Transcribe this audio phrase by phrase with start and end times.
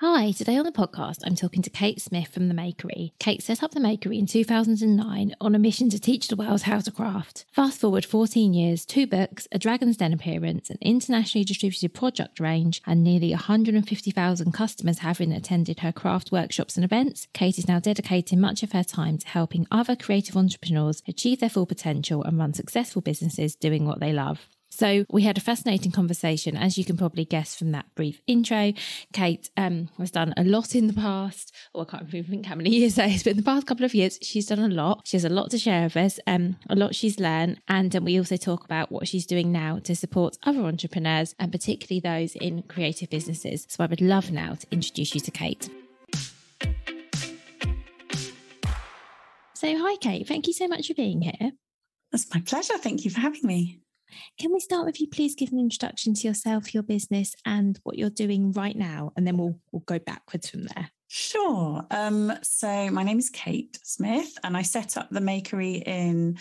[0.00, 3.14] Hi, today on the podcast, I'm talking to Kate Smith from The Makery.
[3.18, 6.78] Kate set up The Makery in 2009 on a mission to teach the world how
[6.78, 7.46] to craft.
[7.50, 12.80] Fast forward 14 years, two books, a Dragon's Den appearance, an internationally distributed product range,
[12.86, 18.40] and nearly 150,000 customers having attended her craft workshops and events, Kate is now dedicating
[18.40, 22.54] much of her time to helping other creative entrepreneurs achieve their full potential and run
[22.54, 24.46] successful businesses doing what they love.
[24.70, 28.72] So we had a fascinating conversation, as you can probably guess from that brief intro.
[29.12, 32.54] Kate um, has done a lot in the past, or I can't even think how
[32.54, 35.02] many years that is, but in the past couple of years, she's done a lot.
[35.04, 38.04] She has a lot to share with us, um, a lot she's learned, and um,
[38.04, 42.36] we also talk about what she's doing now to support other entrepreneurs, and particularly those
[42.36, 43.66] in creative businesses.
[43.68, 45.68] So I would love now to introduce you to Kate.
[49.54, 50.28] So, hi, Kate.
[50.28, 51.52] Thank you so much for being here.
[52.12, 52.78] That's my pleasure.
[52.78, 53.80] Thank you for having me.
[54.38, 57.98] Can we start with you, please give an introduction to yourself, your business, and what
[57.98, 60.90] you're doing right now, and then we'll we'll go backwards from there.
[61.08, 61.86] Sure.
[61.90, 66.38] Um, so my name is Kate Smith, and I set up the Makery in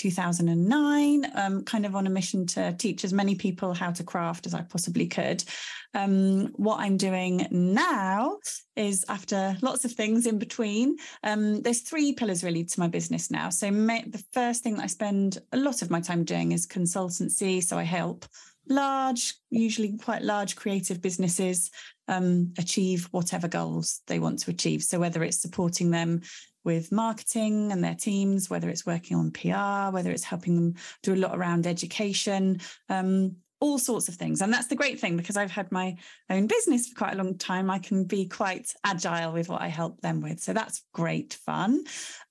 [0.00, 4.46] 2009, um, kind of on a mission to teach as many people how to craft
[4.46, 5.44] as I possibly could.
[5.92, 8.38] Um, what I'm doing now
[8.76, 13.30] is after lots of things in between, um, there's three pillars really to my business
[13.30, 13.50] now.
[13.50, 17.62] So, the first thing that I spend a lot of my time doing is consultancy.
[17.62, 18.24] So, I help
[18.68, 21.70] large, usually quite large creative businesses
[22.08, 24.82] um, achieve whatever goals they want to achieve.
[24.82, 26.22] So, whether it's supporting them
[26.64, 31.14] with marketing and their teams, whether it's working on PR, whether it's helping them do
[31.14, 34.40] a lot around education, um, all sorts of things.
[34.40, 35.96] And that's the great thing because I've had my
[36.30, 37.70] own business for quite a long time.
[37.70, 40.40] I can be quite agile with what I help them with.
[40.40, 41.84] So that's great fun.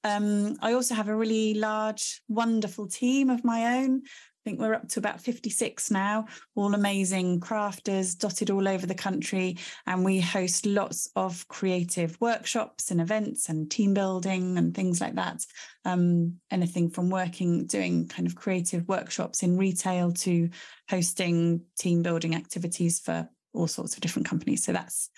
[0.03, 4.01] Um, I also have a really large, wonderful team of my own
[4.49, 9.57] think we're up to about 56 now, all amazing crafters dotted all over the country.
[9.85, 15.15] And we host lots of creative workshops and events and team building and things like
[15.15, 15.45] that.
[15.85, 20.49] Um, anything from working, doing kind of creative workshops in retail to
[20.89, 24.63] hosting team building activities for all sorts of different companies.
[24.63, 25.11] So that's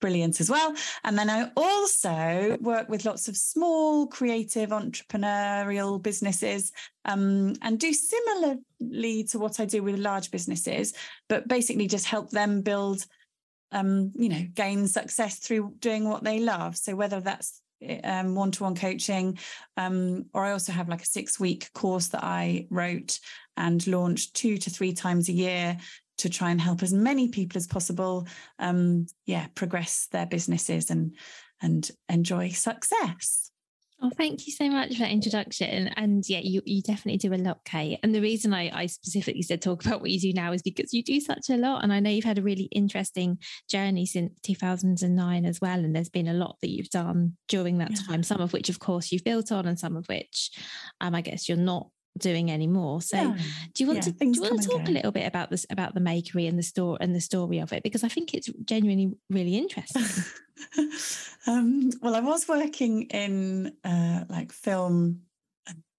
[0.00, 0.74] brilliant as well.
[1.04, 6.72] And then I also work with lots of small creative entrepreneurial businesses
[7.04, 10.94] um, and do similarly to what I do with large businesses,
[11.28, 13.04] but basically just help them build,
[13.72, 16.76] um, you know, gain success through doing what they love.
[16.76, 17.60] So whether that's
[18.04, 19.38] um, one-to-one coaching
[19.76, 23.20] um, or i also have like a six week course that i wrote
[23.56, 25.76] and launched two to three times a year
[26.18, 28.26] to try and help as many people as possible
[28.58, 31.14] um, yeah progress their businesses and
[31.60, 33.48] and enjoy success
[34.00, 35.88] Oh, thank you so much for that introduction.
[35.96, 37.98] And yeah, you, you definitely do a lot, Kate.
[38.04, 40.94] And the reason I, I specifically said talk about what you do now is because
[40.94, 41.82] you do such a lot.
[41.82, 43.38] And I know you've had a really interesting
[43.68, 45.80] journey since 2009 as well.
[45.80, 48.06] And there's been a lot that you've done during that yeah.
[48.06, 50.52] time, some of which, of course, you've built on, and some of which
[51.00, 53.02] um, I guess you're not doing anymore.
[53.02, 53.36] So yeah.
[53.72, 55.66] do you want yeah, to do you want to talk a little bit about this
[55.70, 57.82] about the makery and the store and the story of it?
[57.82, 60.04] Because I think it's genuinely really interesting.
[61.46, 65.20] um, well, I was working in uh, like film,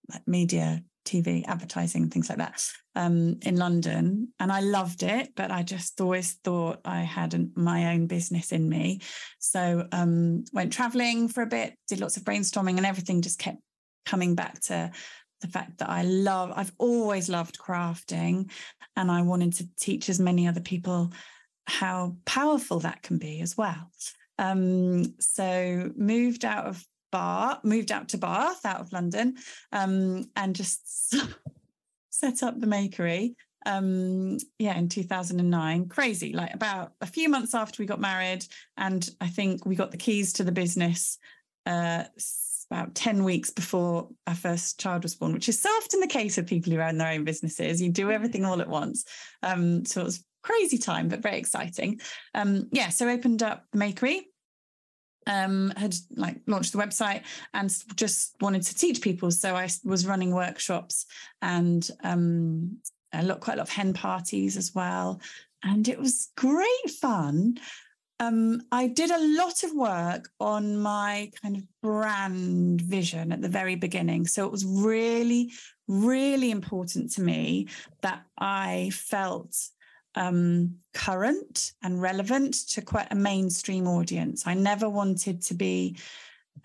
[0.10, 5.34] like media, TV, advertising, things like that um, in London, and I loved it.
[5.36, 9.02] But I just always thought I had an, my own business in me.
[9.40, 13.60] So um, went traveling for a bit, did lots of brainstorming, and everything just kept
[14.06, 14.92] coming back to
[15.42, 18.50] the fact that I love, I've always loved crafting
[18.96, 21.12] and I wanted to teach as many other people
[21.68, 23.92] how powerful that can be as well.
[24.38, 29.36] Um, so moved out of Bath, moved out to Bath, out of London,
[29.72, 31.16] um, and just
[32.10, 33.36] set up the makery.
[33.66, 35.90] Um, yeah, in 2009.
[35.90, 38.46] Crazy, like about a few months after we got married,
[38.78, 41.18] and I think we got the keys to the business
[41.66, 42.06] uh,
[42.72, 46.38] about 10 weeks before our first child was born, which is so often the case
[46.38, 47.82] with people who own their own businesses.
[47.82, 49.06] You do everything all at once.
[49.42, 52.00] Um, so it was crazy time, but very exciting.
[52.36, 54.22] Um, yeah, so opened up the makery.
[55.28, 57.22] Um, had like launched the website
[57.54, 59.30] and just wanted to teach people.
[59.30, 61.06] So I was running workshops
[61.42, 62.78] and um,
[63.14, 65.22] a lot, quite a lot of hen parties as well.
[65.64, 67.58] And it was great fun
[68.20, 73.50] um, I did a lot of work on my kind of brand vision at the
[73.50, 74.28] very beginning.
[74.28, 75.54] So it was really,
[75.88, 77.68] really important to me
[78.02, 79.56] that I felt
[80.16, 84.46] um, current and relevant to quite a mainstream audience.
[84.46, 85.98] I never wanted to be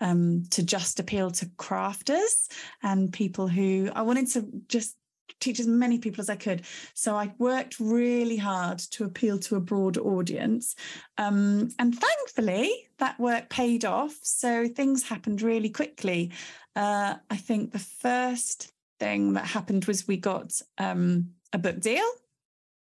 [0.01, 2.49] um, to just appeal to crafters
[2.83, 4.97] and people who I wanted to just
[5.39, 6.63] teach as many people as I could.
[6.93, 10.75] So I worked really hard to appeal to a broad audience.
[11.17, 14.15] Um, and thankfully, that work paid off.
[14.21, 16.31] So things happened really quickly.
[16.75, 22.09] Uh, I think the first thing that happened was we got um, a book deal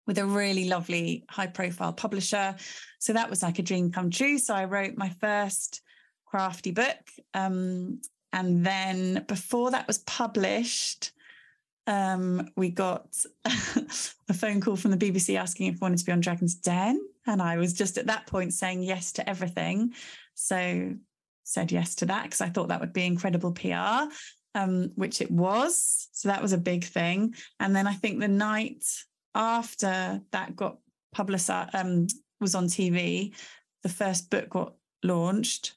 [0.05, 2.55] with a really lovely high profile publisher.
[2.99, 4.37] So that was like a dream come true.
[4.37, 5.81] So I wrote my first
[6.25, 6.97] crafty book.
[7.33, 8.01] Um,
[8.33, 11.11] and then before that was published,
[11.87, 13.07] um, we got
[13.45, 16.99] a phone call from the BBC asking if we wanted to be on Dragon's Den.
[17.25, 19.93] And I was just at that point saying yes to everything.
[20.35, 20.93] So
[21.43, 24.11] said yes to that because I thought that would be incredible PR,
[24.53, 26.09] um, which it was.
[26.11, 27.33] So that was a big thing.
[27.59, 28.83] And then I think the night
[29.33, 30.77] after that got
[31.13, 32.07] publicized, um,
[32.41, 33.33] was on TV,
[33.83, 34.73] the first book got
[35.03, 35.76] launched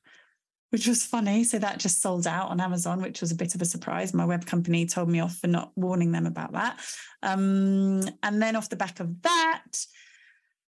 [0.71, 1.45] which was funny.
[1.45, 4.15] So that just sold out on Amazon, which was a bit of a surprise.
[4.15, 6.81] My web company told me off for not warning them about that.
[7.23, 9.73] Um, and then off the back of that,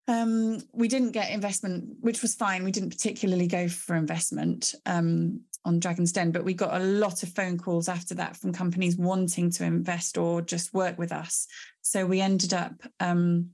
[0.09, 2.65] um, we didn't get investment, which was fine.
[2.65, 7.23] We didn't particularly go for investment um, on Dragon's Den, but we got a lot
[7.23, 11.47] of phone calls after that from companies wanting to invest or just work with us.
[11.83, 13.51] So we ended up um,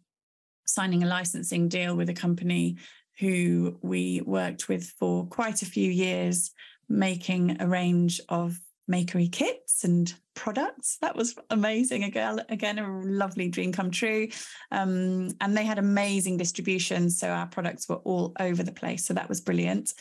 [0.69, 2.77] signing a licensing deal with a company
[3.19, 6.53] who we worked with for quite a few years,
[6.89, 8.59] making a range of
[8.91, 10.99] makery kits and products.
[11.01, 12.05] That was amazing.
[12.05, 14.29] Again, again a lovely dream come true.
[14.71, 17.11] Um, and they had amazing distribution.
[17.11, 19.05] So our products were all over the place.
[19.05, 19.93] So that was brilliant.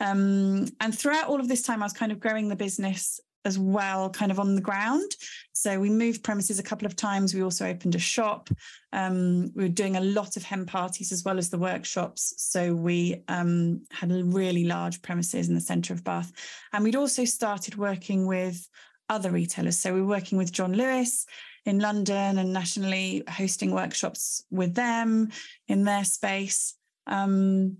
[0.00, 3.58] Um, and throughout all of this time, I was kind of growing the business as
[3.58, 5.10] well, kind of on the ground.
[5.52, 7.34] So we moved premises a couple of times.
[7.34, 8.48] We also opened a shop.
[8.92, 12.34] Um, we were doing a lot of hen parties as well as the workshops.
[12.36, 16.32] So we um, had a really large premises in the centre of Bath.
[16.72, 18.68] And we'd also started working with
[19.08, 19.78] other retailers.
[19.78, 21.26] So we were working with John Lewis
[21.64, 25.30] in London and nationally hosting workshops with them
[25.68, 26.74] in their space.
[27.06, 27.78] Um,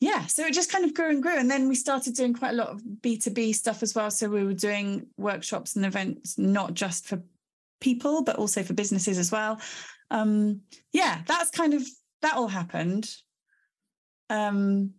[0.00, 1.36] yeah, so it just kind of grew and grew.
[1.36, 4.10] And then we started doing quite a lot of B2B stuff as well.
[4.10, 7.20] So we were doing workshops and events, not just for
[7.80, 9.60] people, but also for businesses as well.
[10.10, 10.60] Um,
[10.92, 11.86] yeah, that's kind of,
[12.22, 13.10] that all happened.
[14.30, 14.92] Um,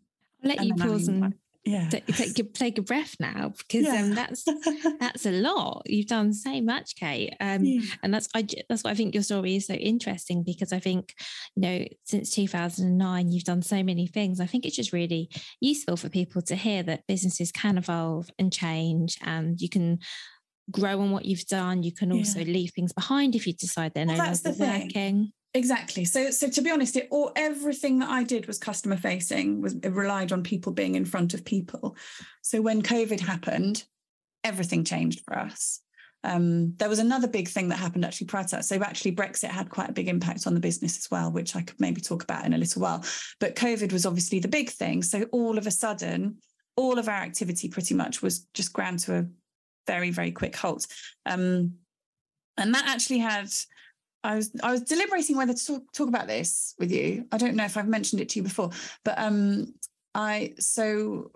[0.43, 1.33] I'll let you pause and
[1.69, 1.89] yeah.
[1.89, 4.01] Take, a, take a breath now because um, yeah.
[4.01, 4.45] um, that's
[4.99, 5.83] that's a lot.
[5.85, 7.33] You've done so much kate.
[7.39, 7.81] Um, yeah.
[8.03, 11.13] and that's I, that's why i think your story is so interesting because i think
[11.55, 14.39] you know since 2009 you've done so many things.
[14.39, 15.29] I think it's just really
[15.61, 19.99] useful for people to hear that businesses can evolve and change and you can
[20.71, 21.83] grow on what you've done.
[21.83, 22.53] You can also yeah.
[22.53, 26.05] leave things behind if you decide they're well, no longer working Exactly.
[26.05, 29.61] So, so to be honest, it all everything that I did was customer facing.
[29.61, 31.95] Was relied on people being in front of people.
[32.41, 33.83] So when COVID happened,
[34.43, 35.81] everything changed for us.
[36.23, 38.65] Um, there was another big thing that happened actually prior to that.
[38.65, 41.61] So actually, Brexit had quite a big impact on the business as well, which I
[41.61, 43.03] could maybe talk about in a little while.
[43.39, 45.01] But COVID was obviously the big thing.
[45.01, 46.37] So all of a sudden,
[46.75, 49.25] all of our activity pretty much was just ground to a
[49.87, 50.85] very, very quick halt.
[51.25, 51.73] Um,
[52.57, 53.49] and that actually had
[54.23, 57.25] I was I was deliberating whether to talk, talk about this with you.
[57.31, 58.71] I don't know if I've mentioned it to you before,
[59.05, 59.73] but um,
[60.13, 61.31] I so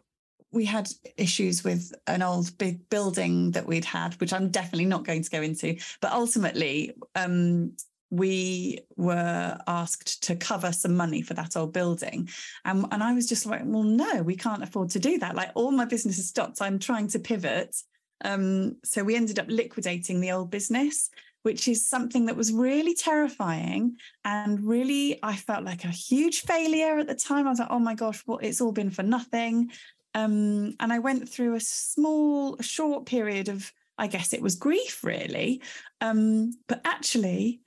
[0.52, 5.06] we had issues with an old big building that we'd had, which I'm definitely not
[5.06, 5.78] going to go into.
[6.02, 7.74] But ultimately, um,
[8.12, 12.30] we were asked to cover some money for that old building.
[12.66, 15.34] And, and I was just like, well, no, we can't afford to do that.
[15.34, 16.62] Like all my business has stopped.
[16.62, 17.76] I'm trying to pivot
[18.24, 21.10] Um, so we ended up liquidating the old business,
[21.44, 23.96] which is something that was really terrifying
[24.26, 27.46] and really I felt like a huge failure at the time.
[27.46, 29.72] I was like, oh my gosh, what it's all been for nothing.
[30.16, 35.04] Um, and I went through a small, short period of, I guess it was grief,
[35.04, 35.62] really.
[36.02, 37.62] Um, but actually,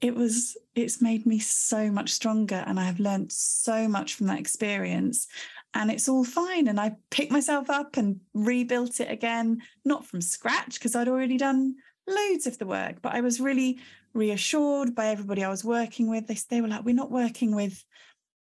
[0.00, 4.26] it was it's made me so much stronger and i have learned so much from
[4.28, 5.26] that experience
[5.74, 10.20] and it's all fine and i picked myself up and rebuilt it again not from
[10.20, 11.74] scratch because i'd already done
[12.06, 13.78] loads of the work but i was really
[14.14, 17.84] reassured by everybody i was working with they, they were like we're not working with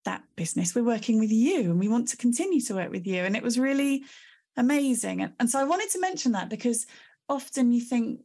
[0.04, 0.74] that business.
[0.74, 3.22] We're working with you and we want to continue to work with you.
[3.22, 4.04] And it was really
[4.56, 5.22] amazing.
[5.22, 6.86] And, and so I wanted to mention that because
[7.28, 8.20] often you think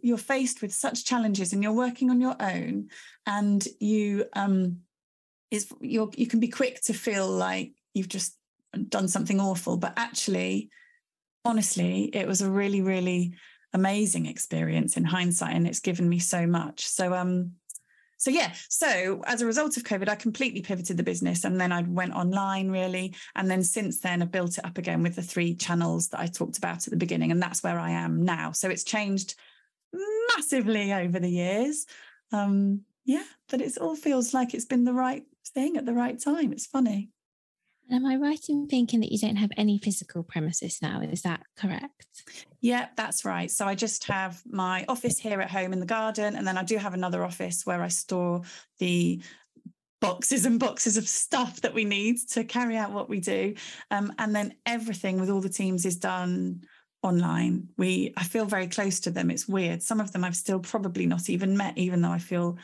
[0.00, 2.88] you're faced with such challenges and you're working on your own
[3.26, 4.78] and you um
[5.50, 8.34] is you're you can be quick to feel like you've just
[8.88, 10.70] done something awful but actually
[11.44, 13.34] honestly it was a really really
[13.74, 16.86] amazing experience in hindsight and it's given me so much.
[16.86, 17.52] So um
[18.16, 21.72] so yeah so as a result of covid i completely pivoted the business and then
[21.72, 23.14] i went online really.
[23.34, 26.26] And then since then i've built it up again with the three channels that i
[26.26, 28.52] talked about at the beginning and that's where i am now.
[28.52, 29.34] So it's changed
[30.34, 31.86] massively over the years.
[32.32, 36.18] Um yeah but it all feels like it's been the right thing at the right
[36.18, 36.52] time.
[36.52, 37.10] It's funny
[37.90, 41.00] Am I right in thinking that you don't have any physical premises now?
[41.02, 42.24] Is that correct?
[42.60, 43.50] Yeah, that's right.
[43.50, 46.64] So I just have my office here at home in the garden, and then I
[46.64, 48.42] do have another office where I store
[48.78, 49.22] the
[50.00, 53.54] boxes and boxes of stuff that we need to carry out what we do.
[53.90, 56.62] Um, and then everything with all the teams is done
[57.02, 57.68] online.
[57.76, 59.30] We I feel very close to them.
[59.30, 59.82] It's weird.
[59.82, 62.58] Some of them I've still probably not even met, even though I feel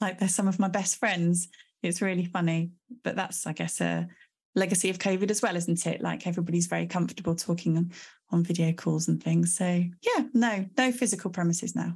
[0.00, 1.48] like they're some of my best friends.
[1.82, 2.72] It's really funny.
[3.02, 4.08] But that's, I guess, a
[4.54, 6.00] legacy of COVID as well, isn't it?
[6.00, 7.92] Like everybody's very comfortable talking on,
[8.30, 9.56] on video calls and things.
[9.56, 11.94] So yeah, no, no physical premises now.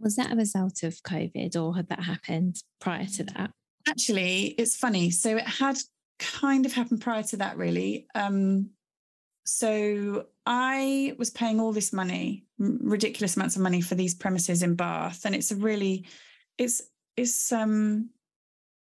[0.00, 3.50] Was that a result of COVID or had that happened prior to that?
[3.86, 5.10] Actually, it's funny.
[5.10, 5.78] So it had
[6.18, 8.06] kind of happened prior to that, really.
[8.14, 8.70] Um,
[9.44, 14.74] so I was paying all this money, ridiculous amounts of money for these premises in
[14.74, 16.06] Bath, and it's a really,
[16.56, 16.82] it's
[17.16, 18.10] it's um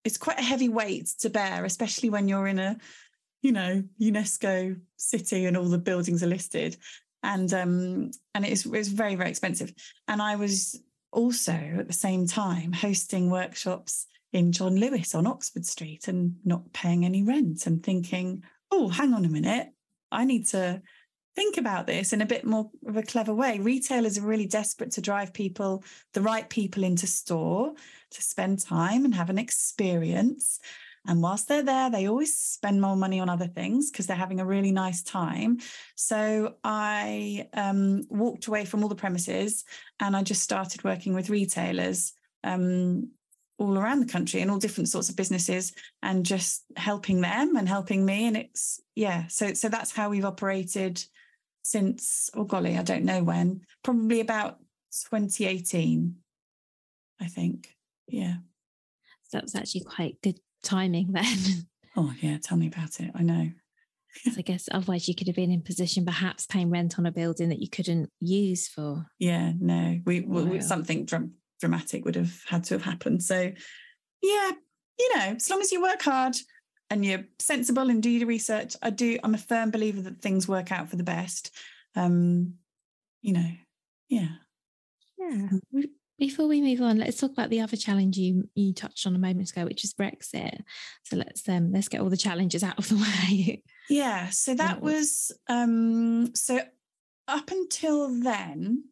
[0.07, 2.77] it's quite a heavy weight to bear, especially when you're in a,
[3.41, 6.77] you know, UNESCO city and all the buildings are listed.
[7.23, 9.73] And um, and it's it's very, very expensive.
[10.07, 15.65] And I was also at the same time hosting workshops in John Lewis on Oxford
[15.65, 19.67] Street and not paying any rent and thinking, oh, hang on a minute,
[20.09, 20.81] I need to
[21.37, 23.59] think about this in a bit more of a clever way.
[23.59, 25.83] Retailers are really desperate to drive people,
[26.15, 27.73] the right people into store
[28.09, 30.59] to spend time and have an experience.
[31.05, 34.39] And whilst they're there, they always spend more money on other things because they're having
[34.39, 35.59] a really nice time.
[35.93, 39.63] So I um, walked away from all the premises
[39.99, 42.13] and I just started working with retailers
[42.43, 43.11] um,
[43.59, 47.69] all around the country and all different sorts of businesses and just helping them and
[47.69, 48.25] helping me.
[48.25, 51.05] And it's, yeah, so, so that's how we've operated
[51.67, 54.59] since, oh golly, I don't know when, probably about
[55.11, 56.15] 2018,
[57.19, 57.75] I think.
[58.07, 58.35] Yeah.
[59.23, 61.67] So that was actually quite good timing then.
[61.97, 62.37] Oh, yeah.
[62.41, 63.11] Tell me about it.
[63.13, 63.49] I know.
[64.37, 67.49] I guess otherwise you could have been in position perhaps paying rent on a building
[67.49, 69.05] that you couldn't use for.
[69.19, 73.21] Yeah, no, we, we something dr- dramatic would have had to have happened.
[73.21, 73.51] So,
[74.23, 74.51] yeah,
[74.97, 76.35] you know, as long as you work hard
[76.89, 79.17] and you're sensible and do your research, I do.
[79.23, 81.53] I'm a firm believer that things work out for the best.
[81.95, 82.55] Um,
[83.21, 83.49] you know,
[84.09, 84.29] yeah,
[85.17, 85.47] yeah.
[86.19, 89.19] Before we move on, let's talk about the other challenge you you touched on a
[89.19, 90.61] moment ago, which is Brexit.
[91.03, 92.95] So let's um let's get all the challenges out of the
[93.29, 93.63] way.
[93.89, 94.29] Yeah.
[94.29, 96.59] So that was um so
[97.27, 98.83] up until then,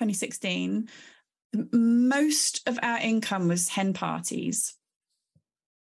[0.00, 0.88] 2016,
[1.72, 4.74] most of our income was hen parties.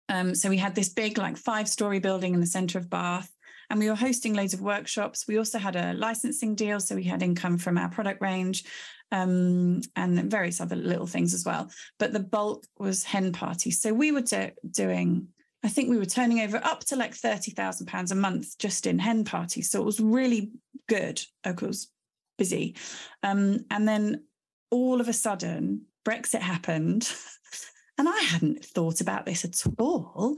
[0.09, 3.31] Um, so we had this big, like five story building in the center of Bath,
[3.69, 5.25] and we were hosting loads of workshops.
[5.27, 8.65] We also had a licensing deal, so we had income from our product range
[9.11, 11.69] um, and various other little things as well.
[11.99, 13.81] But the bulk was hen parties.
[13.81, 15.27] So we were do- doing,
[15.63, 19.23] I think we were turning over up to like £30,000 a month just in hen
[19.23, 19.69] parties.
[19.69, 20.51] So it was really
[20.87, 21.21] good.
[21.43, 21.91] Of course,
[22.37, 22.75] busy.
[23.21, 24.23] Um, and then
[24.71, 27.11] all of a sudden, Brexit happened.
[27.99, 30.37] and I hadn't thought about this at all.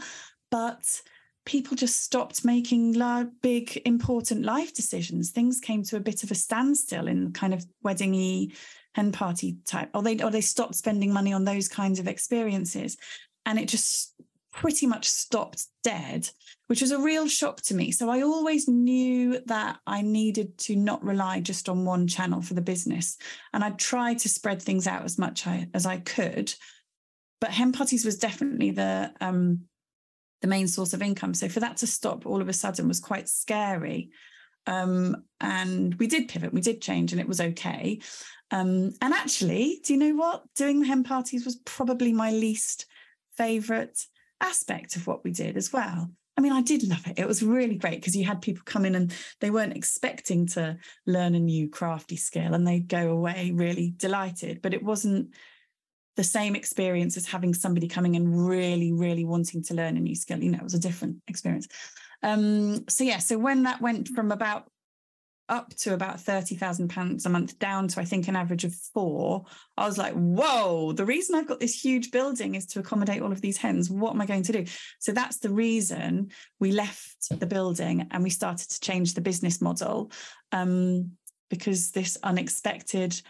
[0.50, 1.02] But
[1.46, 2.98] people just stopped making
[3.42, 5.30] big, important life decisions.
[5.30, 8.54] Things came to a bit of a standstill in kind of weddingy
[8.94, 12.98] hen party type, or they or they stopped spending money on those kinds of experiences,
[13.46, 14.14] and it just
[14.52, 16.30] pretty much stopped dead,
[16.68, 17.92] which was a real shock to me.
[17.92, 22.54] So I always knew that I needed to not rely just on one channel for
[22.54, 23.18] the business.
[23.54, 26.54] And I tried to spread things out as much as I could.
[27.42, 29.66] But hen parties was definitely the um,
[30.42, 31.34] the main source of income.
[31.34, 34.12] So for that to stop all of a sudden was quite scary.
[34.68, 38.00] Um, and we did pivot, we did change, and it was okay.
[38.52, 40.44] Um, and actually, do you know what?
[40.56, 42.86] Doing the hen parties was probably my least
[43.38, 44.00] favorite
[44.40, 46.12] aspect of what we did as well.
[46.38, 47.20] I mean, I did love it.
[47.20, 50.78] It was really great because you had people come in and they weren't expecting to
[51.06, 54.62] learn a new crafty skill and they'd go away really delighted.
[54.62, 55.34] But it wasn't
[56.16, 60.16] the same experience as having somebody coming and really, really wanting to learn a new
[60.16, 60.44] skill.
[60.44, 61.68] You know, it was a different experience.
[62.24, 64.68] Um, so yeah, so when that went from about
[65.50, 69.44] up to about £30,000 a month down to, I think, an average of four,
[69.76, 73.34] I was like, whoa, the reason I've got this huge building is to accommodate all
[73.34, 73.90] of these hens.
[73.90, 74.66] What am I going to do?
[75.00, 79.62] So that's the reason we left the building and we started to change the business
[79.62, 80.12] model
[80.54, 81.12] um,
[81.50, 83.22] because this unexpected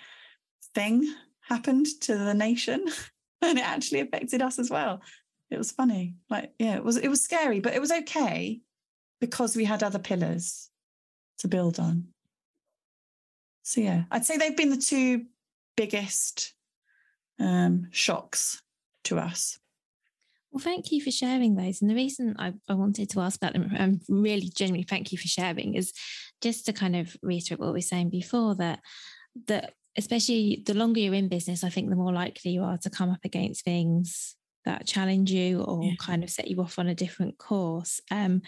[0.75, 1.11] thing
[1.41, 2.85] happened to the nation
[3.41, 5.01] and it actually affected us as well.
[5.49, 6.15] It was funny.
[6.29, 8.61] Like, yeah, it was it was scary, but it was okay
[9.19, 10.69] because we had other pillars
[11.39, 12.07] to build on.
[13.63, 15.25] So yeah, I'd say they've been the two
[15.75, 16.53] biggest
[17.39, 18.61] um, shocks
[19.05, 19.59] to us.
[20.51, 21.81] Well, thank you for sharing those.
[21.81, 25.17] And the reason I, I wanted to ask about them, and really genuinely thank you
[25.17, 25.93] for sharing, is
[26.41, 28.79] just to kind of reiterate what we were saying before that
[29.47, 32.89] that especially the longer you're in business, I think the more likely you are to
[32.89, 35.93] come up against things that challenge you or yeah.
[35.99, 37.99] kind of set you off on a different course.
[38.11, 38.43] Um,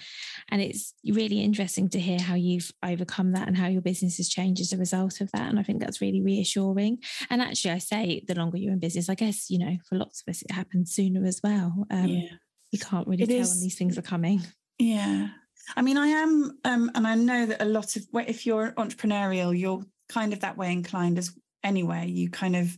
[0.50, 4.30] and it's really interesting to hear how you've overcome that and how your business has
[4.30, 5.50] changed as a result of that.
[5.50, 7.00] And I think that's really reassuring.
[7.32, 10.22] And actually, I say the longer you're in business, I guess, you know, for lots
[10.22, 11.88] of us, it happens sooner as well.
[11.90, 12.30] Um, yeah.
[12.72, 14.42] You can't really it tell is, when these things are coming.
[14.78, 15.30] Yeah.
[15.76, 19.58] I mean, I am, um, and I know that a lot of, if you're entrepreneurial,
[19.58, 22.08] you're kind of that way inclined as anyway.
[22.08, 22.78] You kind of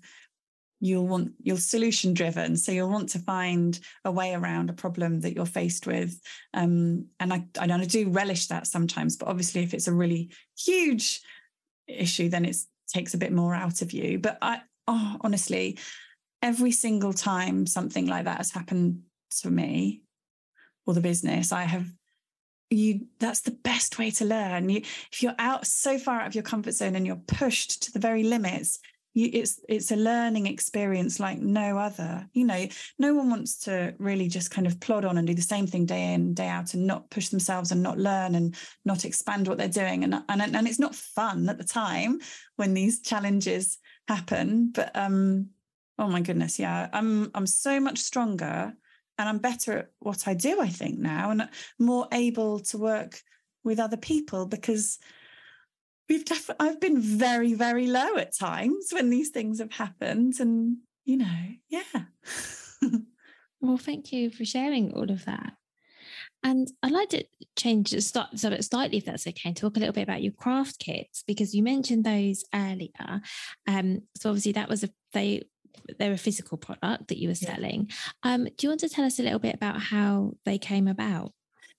[0.79, 5.21] you'll want you're solution driven so you'll want to find a way around a problem
[5.21, 6.19] that you're faced with
[6.53, 11.21] um, and I, I do relish that sometimes but obviously if it's a really huge
[11.87, 15.79] issue then it takes a bit more out of you but I oh, honestly
[16.41, 19.01] every single time something like that has happened
[19.41, 20.01] to me
[20.85, 21.87] or the business I have
[22.69, 24.69] you that's the best way to learn.
[24.69, 27.91] You if you're out so far out of your comfort zone and you're pushed to
[27.91, 28.79] the very limits
[29.13, 32.27] you, it's it's a learning experience like no other.
[32.33, 32.67] You know
[32.99, 35.85] no one wants to really just kind of plod on and do the same thing
[35.85, 39.57] day in day out and not push themselves and not learn and not expand what
[39.57, 40.03] they're doing.
[40.03, 42.19] And and, and it's not fun at the time
[42.57, 45.47] when these challenges happen but um
[45.97, 48.73] oh my goodness yeah i'm i'm so much stronger
[49.17, 51.47] and i'm better at what i do i think now and
[51.79, 53.19] more able to work
[53.63, 54.99] with other people because
[56.09, 60.39] we've definitely I've been very, very low at times when these things have happened.
[60.39, 61.37] And, you know,
[61.69, 61.81] yeah.
[63.61, 65.53] well, thank you for sharing all of that.
[66.43, 67.25] And I'd like to
[67.57, 70.33] change the start so slightly, if that's okay, and talk a little bit about your
[70.33, 73.21] craft kits because you mentioned those earlier.
[73.65, 75.41] Um, so obviously that was a they
[75.99, 77.89] they're a physical product that you were selling.
[78.23, 78.33] Yeah.
[78.33, 81.31] Um, do you want to tell us a little bit about how they came about?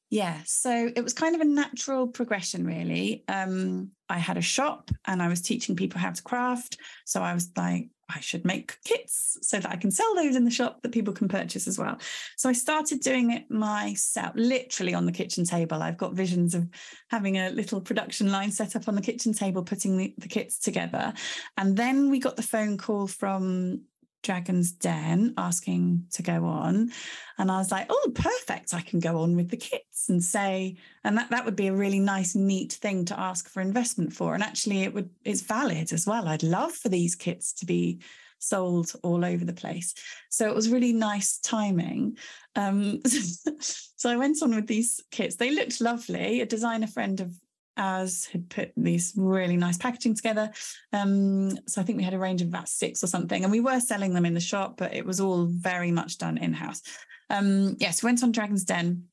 [0.08, 3.24] Yeah, so it was kind of a natural progression, really.
[3.26, 6.78] Um, I had a shop and I was teaching people how to craft.
[7.04, 10.44] So I was like, I should make kits so that I can sell those in
[10.44, 11.98] the shop that people can purchase as well.
[12.36, 15.82] So I started doing it myself, literally on the kitchen table.
[15.82, 16.68] I've got visions of
[17.08, 20.58] having a little production line set up on the kitchen table, putting the, the kits
[20.58, 21.12] together.
[21.56, 23.82] And then we got the phone call from
[24.22, 26.90] Dragon's Den asking to go on.
[27.38, 28.74] And I was like, oh, perfect.
[28.74, 31.74] I can go on with the kits and say, and that, that would be a
[31.74, 34.34] really nice, neat thing to ask for investment for.
[34.34, 36.28] And actually it would it's valid as well.
[36.28, 38.00] I'd love for these kits to be
[38.38, 39.94] sold all over the place.
[40.28, 42.16] So it was really nice timing.
[42.54, 43.02] Um,
[43.60, 45.36] so I went on with these kits.
[45.36, 46.40] They looked lovely.
[46.40, 47.34] A designer friend of
[47.76, 50.50] as had put these really nice packaging together.
[50.92, 53.60] Um, so I think we had a range of about six or something, and we
[53.60, 56.82] were selling them in the shop, but it was all very much done in house.
[57.30, 59.04] Um, yes, went on Dragon's Den,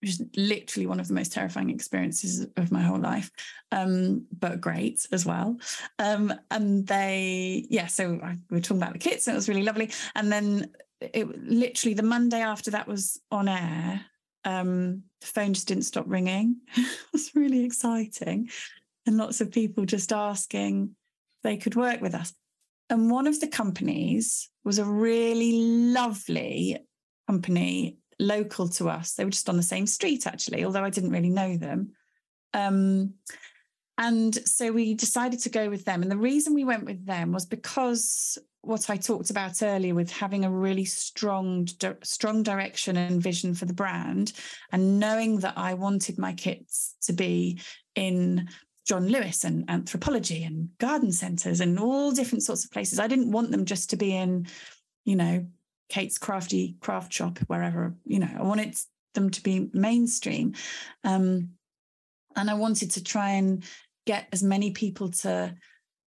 [0.00, 3.30] which is literally one of the most terrifying experiences of my whole life,
[3.72, 5.56] um, but great as well.
[5.98, 9.48] Um, and they, yeah, so I, we were talking about the kits, and it was
[9.48, 9.90] really lovely.
[10.14, 14.04] And then it literally the Monday after that was on air,
[14.46, 16.56] um, the phone just didn't stop ringing.
[16.76, 18.48] it was really exciting.
[19.04, 20.96] And lots of people just asking
[21.42, 22.32] they could work with us.
[22.88, 25.52] And one of the companies was a really
[25.92, 26.78] lovely
[27.26, 29.14] company local to us.
[29.14, 31.92] They were just on the same street, actually, although I didn't really know them.
[32.54, 33.14] Um,
[33.98, 36.02] and so we decided to go with them.
[36.02, 40.10] And the reason we went with them was because what I talked about earlier with
[40.10, 41.68] having a really strong,
[42.02, 44.32] strong direction and vision for the brand,
[44.72, 47.60] and knowing that I wanted my kits to be
[47.94, 48.48] in
[48.86, 53.00] John Lewis and Anthropologie and garden centres and all different sorts of places.
[53.00, 54.46] I didn't want them just to be in,
[55.04, 55.46] you know,
[55.88, 58.76] Kate's crafty craft shop, wherever, you know, I wanted
[59.14, 60.54] them to be mainstream.
[61.04, 61.50] Um,
[62.36, 63.64] and I wanted to try and
[64.06, 65.54] get as many people to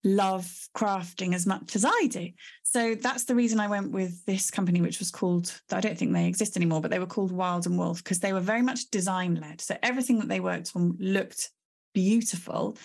[0.03, 2.29] love crafting as much as I do.
[2.63, 6.13] So that's the reason I went with this company, which was called, I don't think
[6.13, 8.91] they exist anymore, but they were called Wild and Wolf because they were very much
[8.91, 9.61] design led.
[9.61, 11.49] So everything that they worked on looked
[11.93, 12.77] beautiful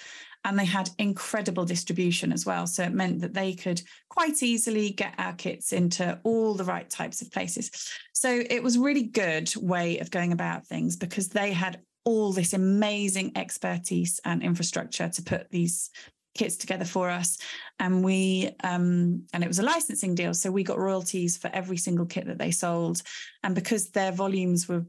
[0.44, 2.66] and they had incredible distribution as well.
[2.66, 6.88] So it meant that they could quite easily get our kits into all the right
[6.88, 7.70] types of places.
[8.14, 12.52] So it was really good way of going about things because they had all this
[12.52, 15.90] amazing expertise and infrastructure to put these
[16.34, 17.38] kits together for us.
[17.78, 21.76] And we um, and it was a licensing deal so we got royalties for every
[21.76, 23.02] single kit that they sold.
[23.42, 24.86] And because their volumes were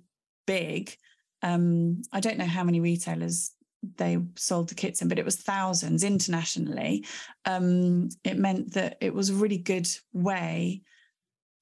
[0.47, 0.95] big
[1.43, 3.52] um, i don't know how many retailers
[3.97, 7.06] they sold the kits in but it was thousands internationally.
[7.45, 10.84] Um, it meant that it was a really good way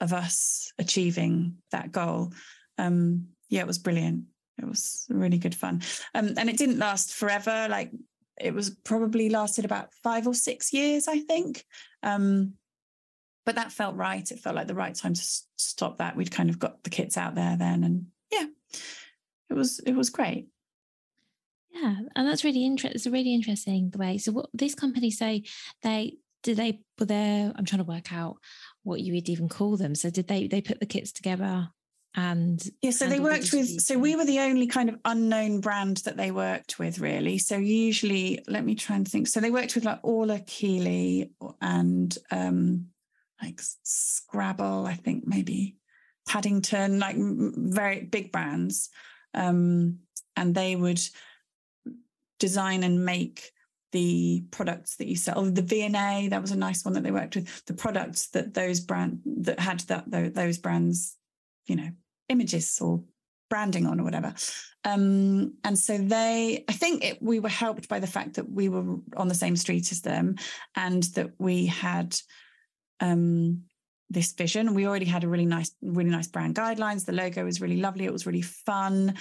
[0.01, 2.33] of us achieving that goal.
[2.77, 4.25] Um, yeah it was brilliant
[4.59, 5.81] it was really good fun.
[6.13, 7.67] Um, and it didn't last forever.
[7.69, 7.91] Like
[8.39, 11.65] it was probably lasted about five or six years, I think.
[12.03, 12.53] Um,
[13.45, 14.29] but that felt right.
[14.29, 16.15] It felt like the right time to stop that.
[16.15, 18.45] We'd kind of got the kits out there then, and yeah,
[19.49, 20.47] it was it was great.
[21.71, 22.95] Yeah, and that's really interesting.
[22.95, 24.17] It's a really interesting the way.
[24.17, 25.43] So, what this company say
[25.81, 27.51] they did they were there?
[27.55, 28.37] I'm trying to work out
[28.83, 29.95] what you would even call them.
[29.95, 31.69] So, did they they put the kits together
[32.15, 35.97] and yeah so they worked with so we were the only kind of unknown brand
[35.97, 39.75] that they worked with really so usually let me try and think so they worked
[39.75, 41.29] with like Orla Kiely
[41.61, 42.87] and um
[43.41, 45.77] like Scrabble I think maybe
[46.27, 48.89] Paddington like very big brands
[49.35, 49.99] um
[50.35, 51.01] and they would
[52.39, 53.51] design and make
[53.91, 55.43] the products that you sell.
[55.43, 57.65] The V&A, that was a nice one that they worked with.
[57.65, 61.17] The products that those brand that had that those brands
[61.69, 61.89] you know,
[62.27, 63.03] images or
[63.49, 64.33] branding on or whatever.
[64.85, 68.69] Um, and so they, I think it, we were helped by the fact that we
[68.69, 70.35] were on the same street as them
[70.75, 72.15] and that we had
[72.99, 73.63] um,
[74.09, 74.73] this vision.
[74.73, 77.05] We already had a really nice, really nice brand guidelines.
[77.05, 78.05] The logo was really lovely.
[78.05, 79.15] It was really fun,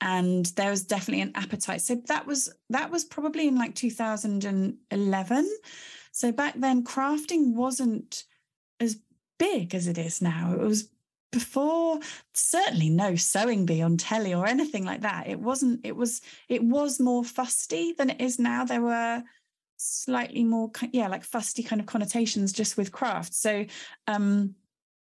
[0.00, 1.80] and there was definitely an appetite.
[1.80, 5.58] So that was that was probably in like 2011.
[6.12, 8.24] So back then, crafting wasn't
[8.80, 8.98] as
[9.38, 10.52] big as it is now.
[10.52, 10.88] It was
[11.34, 11.98] before
[12.32, 15.26] certainly no sewing bee on telly or anything like that.
[15.28, 18.64] It wasn't it was it was more fusty than it is now.
[18.64, 19.22] There were
[19.76, 23.34] slightly more yeah like fusty kind of connotations just with craft.
[23.34, 23.66] So
[24.06, 24.54] um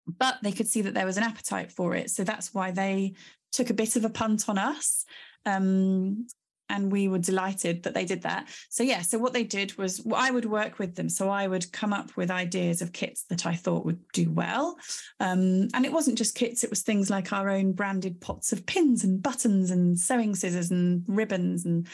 [0.06, 2.10] but they could see that there was an appetite for it.
[2.10, 3.14] So that's why they
[3.52, 5.06] took a bit of a punt on us.
[5.46, 6.28] Um
[6.70, 8.48] and we were delighted that they did that.
[8.70, 11.10] So yeah, so what they did was I would work with them.
[11.10, 14.78] So I would come up with ideas of kits that I thought would do well,
[15.20, 18.66] um, and it wasn't just kits; it was things like our own branded pots of
[18.66, 21.88] pins and buttons and sewing scissors and ribbons and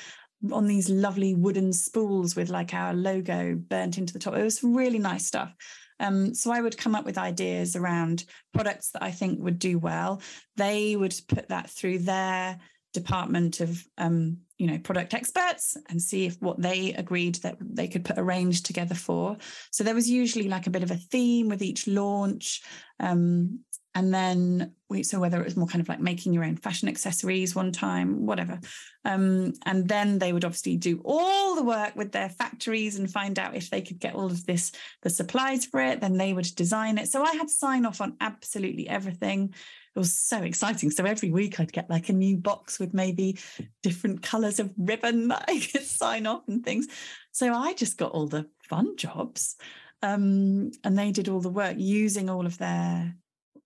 [0.52, 4.36] on these lovely wooden spools with like our logo burnt into the top.
[4.36, 5.54] It was really nice stuff.
[6.00, 9.80] Um, so I would come up with ideas around products that I think would do
[9.80, 10.22] well.
[10.58, 12.60] They would put that through their
[12.95, 17.88] department of um, you know product experts and see if what they agreed that they
[17.88, 19.38] could put a range together for.
[19.71, 22.63] So there was usually like a bit of a theme with each launch
[22.99, 23.60] um,
[23.95, 26.88] and then we so whether it was more kind of like making your own fashion
[26.88, 28.60] accessories one time whatever
[29.05, 33.39] um, and then they would obviously do all the work with their factories and find
[33.39, 36.49] out if they could get all of this the supplies for it then they would
[36.55, 39.53] design it so i had to sign off on absolutely everything
[39.95, 40.91] it was so exciting.
[40.91, 43.39] So every week I'd get like a new box with maybe
[43.81, 46.88] different colors of ribbon that I could sign off and things.
[47.31, 49.55] So I just got all the fun jobs.
[50.01, 53.15] Um, and they did all the work using all of their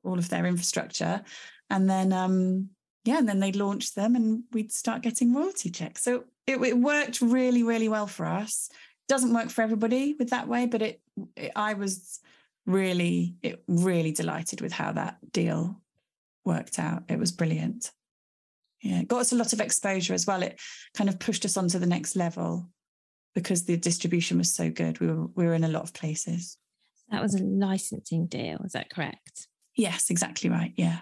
[0.04, 1.22] all of their infrastructure.
[1.70, 2.70] And then um,
[3.06, 6.04] yeah, and then they launched them and we'd start getting royalty checks.
[6.04, 8.70] So it, it worked really, really well for us.
[9.08, 11.02] Doesn't work for everybody with that way, but it,
[11.36, 12.20] it I was
[12.66, 15.82] really, it really delighted with how that deal
[16.46, 17.04] worked out.
[17.10, 17.92] It was brilliant.
[18.82, 20.42] Yeah, it got us a lot of exposure as well.
[20.42, 20.60] It
[20.96, 22.70] kind of pushed us on to the next level
[23.36, 25.00] because the distribution was so good.
[25.00, 26.58] We were we were in a lot of places.
[27.12, 29.48] That was a licensing deal, is that correct?
[29.80, 30.74] Yes, exactly right.
[30.76, 31.00] Yeah.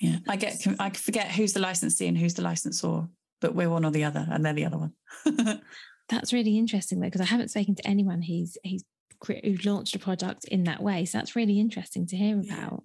[0.00, 3.08] Yeah, I get I forget who's the licensee and who's the licensor,
[3.40, 4.92] but we're one or the other, and they're the other one.
[6.08, 8.84] that's really interesting though, because I haven't spoken to anyone who's who's
[9.26, 11.04] who launched a product in that way.
[11.04, 12.84] So that's really interesting to hear about.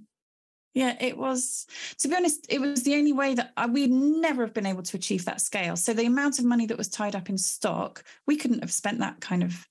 [0.73, 1.67] Yeah, it was,
[1.99, 4.81] to be honest, it was the only way that I, we'd never have been able
[4.81, 5.75] to achieve that scale.
[5.75, 8.97] So the amount of money that was tied up in stock, we couldn't have spent
[8.99, 9.67] that kind of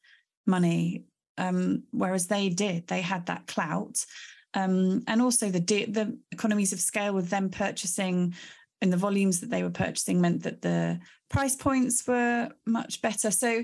[0.47, 1.07] money.
[1.39, 4.05] Um, whereas they did, they had that clout.
[4.55, 8.35] Um, and also the the economies of scale with them purchasing
[8.83, 13.31] in the volumes that they were purchasing meant that the price points were much better.
[13.31, 13.63] So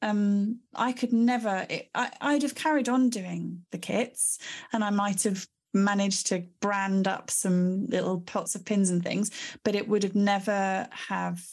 [0.00, 4.38] um, I could never, it, I, I'd have carried on doing the kits
[4.72, 9.30] and I might have managed to brand up some little pots of pins and things,
[9.64, 11.44] but it would have never have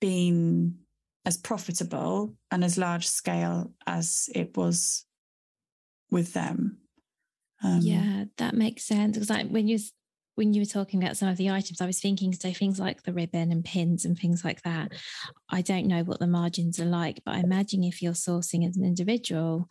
[0.00, 0.78] been
[1.24, 5.04] as profitable and as large scale as it was
[6.10, 6.78] with them.
[7.62, 9.16] Um, yeah, that makes sense.
[9.16, 9.78] Because like when you
[10.34, 13.02] when you were talking about some of the items, I was thinking so things like
[13.02, 14.92] the ribbon and pins and things like that.
[15.50, 18.76] I don't know what the margins are like, but I imagine if you're sourcing as
[18.76, 19.68] an individual,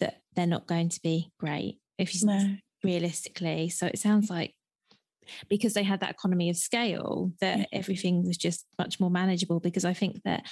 [0.00, 1.78] that they're not going to be great.
[1.98, 2.56] If you no.
[2.84, 4.54] realistically, so it sounds like
[5.48, 7.64] because they had that economy of scale that yeah.
[7.72, 10.44] everything was just much more manageable because i think that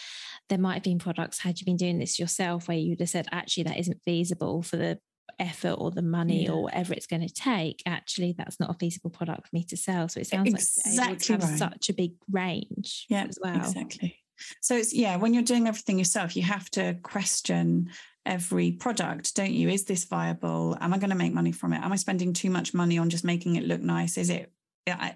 [0.49, 3.29] there might have been products had you been doing this yourself where you'd have said
[3.31, 4.99] actually that isn't feasible for the
[5.39, 6.53] effort or the money yeah.
[6.53, 9.77] or whatever it's going to take, actually that's not a feasible product for me to
[9.77, 10.09] sell.
[10.09, 11.59] So it sounds exactly like you have right.
[11.59, 13.57] such a big range yeah, as well.
[13.57, 14.17] Exactly.
[14.61, 17.91] So it's yeah, when you're doing everything yourself, you have to question
[18.27, 19.69] every product, don't you?
[19.69, 20.77] Is this viable?
[20.81, 21.83] Am I going to make money from it?
[21.83, 24.17] Am I spending too much money on just making it look nice?
[24.17, 24.51] Is it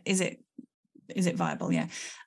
[0.05, 0.41] is it
[1.15, 1.73] is it viable?
[1.73, 1.87] Yeah.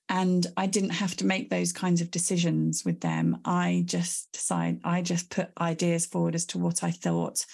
[0.10, 3.40] And I didn't have to make those kinds of decisions with them.
[3.46, 7.46] I just decide I just put ideas forward as to what I thought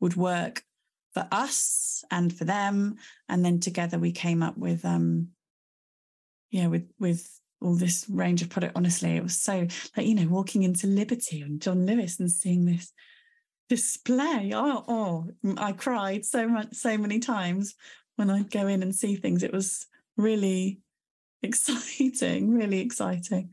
[0.00, 0.62] would work
[1.14, 2.96] for us and for them.
[3.28, 5.28] And then together we came up with um
[6.50, 7.28] yeah, with with
[7.60, 8.76] all this range of product.
[8.76, 12.64] Honestly, it was so like, you know, walking into Liberty and John Lewis and seeing
[12.64, 12.92] this
[13.68, 14.52] display.
[14.54, 17.74] Oh, oh, I cried so much, so many times
[18.16, 19.42] when I'd go in and see things.
[19.42, 20.80] It was really
[21.42, 23.50] exciting, really exciting.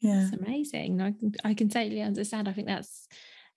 [0.00, 0.28] Yeah.
[0.28, 1.00] It's amazing.
[1.02, 1.14] I
[1.44, 2.48] I can totally understand.
[2.48, 3.08] I think that's,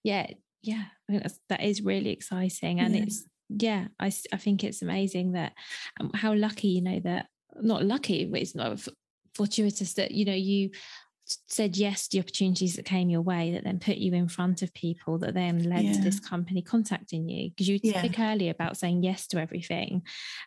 [0.03, 0.27] yeah,
[0.63, 2.79] yeah, I that's, that is really exciting.
[2.79, 3.03] And yeah.
[3.03, 5.53] it's, yeah, I, I think it's amazing that
[5.99, 7.27] um, how lucky, you know, that
[7.61, 8.87] not lucky, but it's not
[9.35, 10.71] fortuitous that, you know, you
[11.47, 14.61] said yes to the opportunities that came your way that then put you in front
[14.61, 15.93] of people that then led yeah.
[15.93, 17.99] to this company contacting you because you yeah.
[17.99, 20.01] spoke earlier about saying yes to everything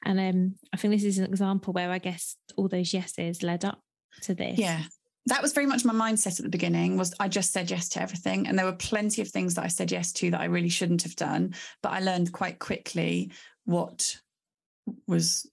[0.05, 3.65] and um, i think this is an example where i guess all those yeses led
[3.65, 3.81] up
[4.21, 4.83] to this yeah
[5.27, 8.03] that was very much my mindset at the beginning was i just said yes to
[8.03, 8.47] everything.
[8.47, 11.03] And there were plenty of things that i said yes to that i really shouldn't
[11.03, 11.55] have done.
[11.83, 13.33] But i learned quite quickly
[13.65, 14.17] what
[15.07, 15.49] was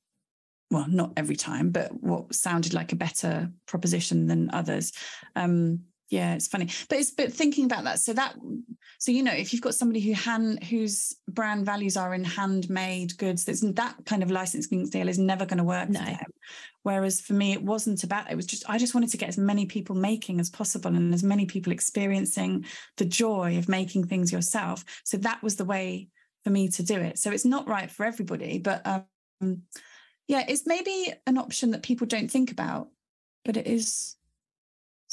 [0.70, 4.94] well not every time but what sounded like a better proposition than others.
[5.36, 5.82] Um
[6.14, 6.70] yeah it's funny.
[6.90, 8.36] But it's but thinking about that so that
[9.00, 13.18] so you know if you've got somebody who hand whose brand values are in handmade
[13.18, 16.00] goods that's that kind of licensing deal is never going to work no.
[16.00, 16.32] for them.
[16.84, 19.38] Whereas for me it wasn't about it was just i just wanted to get as
[19.38, 22.66] many people making as possible and as many people experiencing
[22.98, 24.86] the joy of making things yourself.
[25.04, 26.10] So that was the way
[26.44, 27.18] for me to do it.
[27.18, 29.64] So it's not right for everybody but um
[30.28, 32.90] yeah it's maybe an option that people don't think about
[33.44, 34.16] but it is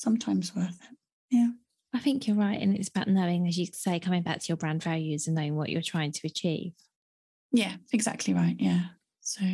[0.01, 0.97] sometimes worth it.
[1.31, 1.51] Yeah.
[1.93, 2.61] I think you're right.
[2.61, 5.57] And it's about knowing, as you say, coming back to your brand values and knowing
[5.57, 6.73] what you're trying to achieve.
[7.53, 8.57] Yeah, exactly right.
[8.59, 8.85] Yeah.
[9.21, 9.45] So,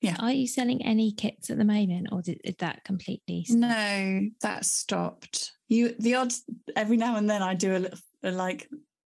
[0.00, 0.16] yeah.
[0.18, 3.58] Are you selling any kits at the moment or did, did that completely stop?
[3.58, 5.52] No, that stopped.
[5.68, 6.42] You, the odds,
[6.74, 8.68] every now and then I do a little, a like,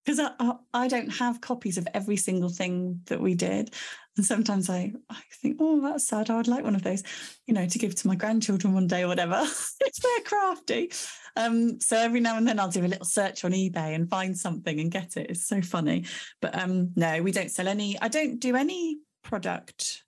[0.07, 3.75] because I, I don't have copies of every single thing that we did.
[4.17, 6.31] And sometimes I, I think, oh, that's sad.
[6.31, 7.03] I would like one of those,
[7.47, 9.41] you know, to give to my grandchildren one day or whatever.
[9.81, 10.93] it's very crafty.
[11.35, 14.39] Um, so every now and then I'll do a little search on eBay and find
[14.39, 15.31] something and get it.
[15.31, 16.05] It's so funny.
[16.41, 20.05] But um, no, we don't sell any, I don't do any product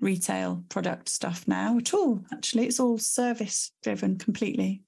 [0.00, 2.24] retail product stuff now at all.
[2.32, 4.82] Actually, it's all service driven completely.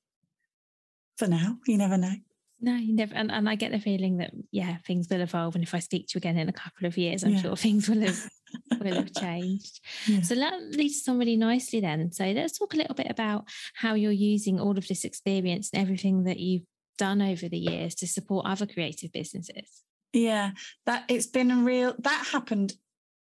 [1.19, 2.17] For now, you never know.
[2.61, 3.15] No, you never.
[3.15, 5.55] And, and I get the feeling that yeah, things will evolve.
[5.55, 7.43] And if I speak to you again in a couple of years, I'm yeah.
[7.43, 8.31] sure things will have
[8.81, 9.81] will have changed.
[10.07, 10.23] Yeah.
[10.23, 12.13] So that leads us on really nicely then.
[12.13, 15.83] So let's talk a little bit about how you're using all of this experience and
[15.83, 16.65] everything that you've
[16.97, 19.83] done over the years to support other creative businesses.
[20.13, 20.53] Yeah,
[20.87, 22.73] that it's been a real that happened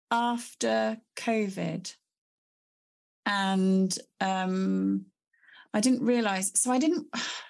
[0.10, 1.96] after COVID.
[3.28, 5.06] And um
[5.72, 7.08] I didn't realize so I didn't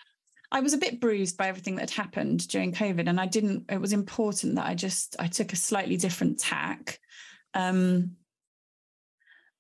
[0.52, 3.66] I was a bit bruised by everything that had happened during COVID, and I didn't.
[3.70, 7.00] It was important that I just I took a slightly different tack.
[7.54, 8.16] Um,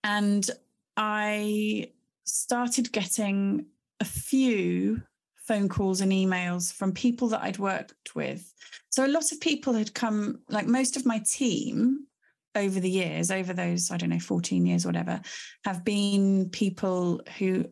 [0.03, 0.49] and
[0.97, 1.91] I
[2.25, 3.65] started getting
[3.99, 5.01] a few
[5.47, 8.53] phone calls and emails from people that I'd worked with.
[8.89, 12.05] So a lot of people had come, like most of my team
[12.55, 15.21] over the years, over those, I don't know, 14 years, whatever,
[15.65, 17.65] have been people who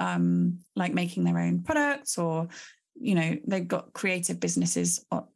[0.00, 2.48] um, like making their own products or,
[2.94, 5.26] you know, they've got creative businesses or,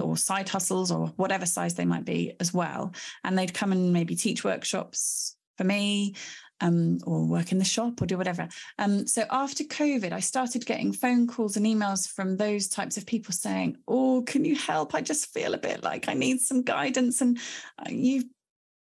[0.00, 2.92] or side hustles or whatever size they might be as well.
[3.24, 6.14] And they'd come and maybe teach workshops for me
[6.60, 8.48] um, or work in the shop or do whatever.
[8.78, 13.06] Um, so after COVID, I started getting phone calls and emails from those types of
[13.06, 14.94] people saying, "Oh, can you help?
[14.94, 17.38] I just feel a bit like I need some guidance, and
[17.78, 18.24] uh, you."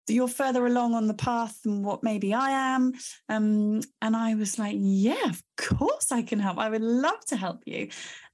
[0.07, 2.93] You're further along on the path than what maybe I am.
[3.29, 6.57] Um, and I was like, yeah, of course I can help.
[6.57, 7.89] I would love to help you.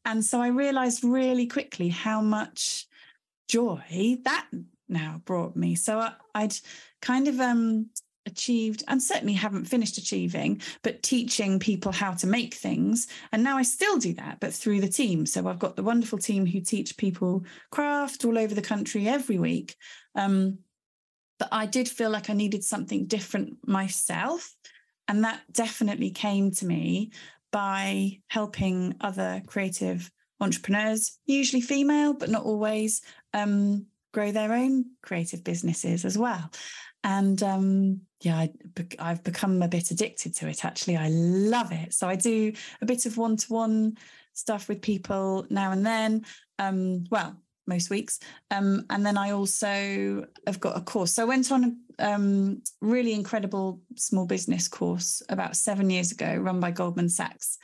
[0.05, 2.87] And so I realized really quickly how much
[3.49, 4.47] joy that
[4.89, 5.75] now brought me.
[5.75, 5.99] So
[6.33, 6.57] I, would
[7.01, 7.89] kind of um,
[8.27, 13.07] achieved and certainly haven't finished achieving, but teaching people how to make things.
[13.31, 15.25] And now I still do that, but through the team.
[15.25, 19.39] So I've got the wonderful team who teach people craft all over the country every
[19.39, 19.75] week.
[20.15, 20.59] Um,
[21.39, 24.55] but I did feel like I needed something different myself.
[25.07, 27.11] And that definitely came to me
[27.51, 33.01] by helping other creative entrepreneurs, usually female, but not always,
[33.33, 36.49] um, grow their own creative businesses as well.
[37.03, 38.49] And um, yeah I,
[38.99, 40.97] i've become a bit addicted to it actually.
[40.97, 41.93] I love it.
[41.93, 43.97] So i do a bit of one-to-one
[44.33, 46.25] stuff with people now and then.
[46.59, 48.19] Um, well most weeks
[48.51, 52.61] um, and then i also have got a course so i went on a um,
[52.81, 57.57] really incredible small business course about seven years ago run by goldman sachs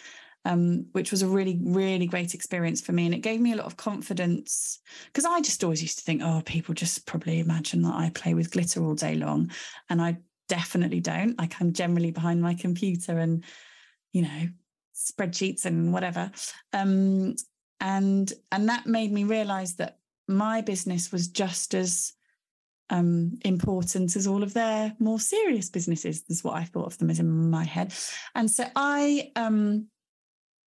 [0.46, 3.06] um, which was a really, really great experience for me.
[3.06, 6.22] And it gave me a lot of confidence because I just always used to think,
[6.24, 9.52] oh, people just probably imagine that I play with glitter all day long.
[9.90, 10.18] And I
[10.50, 11.38] definitely don't.
[11.38, 13.44] Like I'm generally behind my computer and,
[14.12, 14.48] you know,
[14.94, 16.32] spreadsheets and whatever.
[16.74, 17.36] Um,
[17.84, 22.14] and and that made me realize that my business was just as
[22.90, 26.24] um, important as all of their more serious businesses.
[26.30, 27.94] Is what I thought of them as in my head.
[28.34, 29.88] And so I um,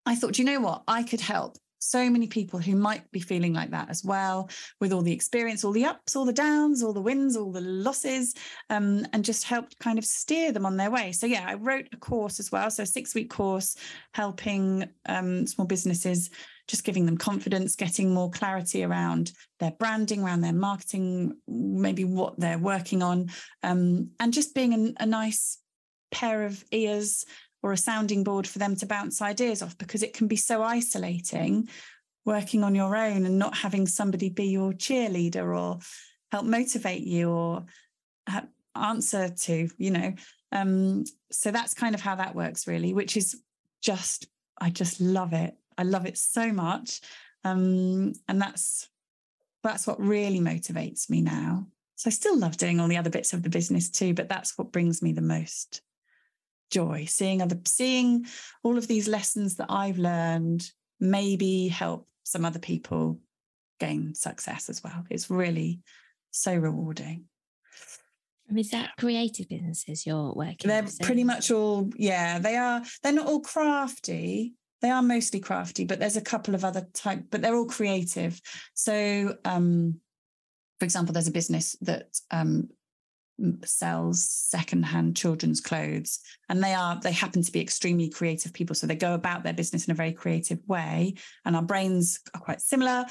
[0.04, 0.82] I thought, you know what?
[0.86, 4.50] I could help so many people who might be feeling like that as well,
[4.80, 7.60] with all the experience, all the ups, all the downs, all the wins, all the
[7.60, 8.34] losses,
[8.70, 11.12] um, and just help kind of steer them on their way.
[11.12, 12.70] So, yeah, I wrote a course as well.
[12.70, 13.76] So, a six week course
[14.12, 16.30] helping um, small businesses,
[16.68, 22.38] just giving them confidence, getting more clarity around their branding, around their marketing, maybe what
[22.38, 23.30] they're working on,
[23.62, 25.58] um, and just being a, a nice
[26.10, 27.24] pair of ears
[27.62, 30.62] or a sounding board for them to bounce ideas off because it can be so
[30.62, 31.68] isolating
[32.24, 35.78] working on your own and not having somebody be your cheerleader or
[36.32, 37.64] help motivate you or
[38.74, 40.12] answer to you know?
[40.52, 43.40] Um, so that's kind of how that works really which is
[43.82, 44.26] just
[44.58, 47.00] i just love it i love it so much.
[47.44, 48.88] Um, and that's
[49.62, 51.66] that's what really motivates me now.
[51.96, 54.56] So i still love doing all the other bits of the business too but that's
[54.58, 55.82] what brings me the most
[56.70, 57.06] joy.
[57.08, 58.26] Seeing other seeing
[58.62, 63.20] all of these lessons that i've learned maybe help some other people
[63.78, 65.04] gain success as well.
[65.10, 65.80] It's really
[66.30, 67.24] so rewarding.
[68.54, 71.00] Is that creative businesses you're working they're with?
[71.00, 75.98] pretty much all yeah they are they're not all crafty they are mostly crafty but
[75.98, 78.40] there's a couple of other type but they're all creative.
[78.74, 80.00] So um
[80.78, 82.68] for example there's a business that um
[83.64, 88.86] sells secondhand children's clothes and they are they happen to be extremely creative people so
[88.86, 91.12] they go about their business in a very creative way
[91.44, 93.04] and our brains are quite similar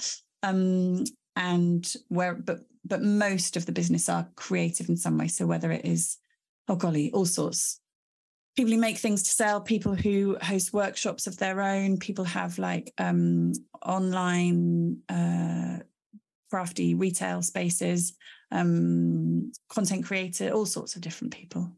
[0.45, 1.03] um,
[1.35, 5.27] and where but but most of the business are creative in some way.
[5.27, 6.17] So whether it is
[6.67, 7.81] oh golly all sorts
[8.55, 12.57] people who make things to sell people who host workshops of their own people have
[12.57, 13.51] like um,
[13.85, 15.79] online uh,
[16.49, 18.15] crafty retail spaces
[18.51, 21.71] um, content creator, all sorts of different people.